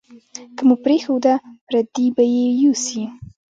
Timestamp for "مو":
0.67-0.75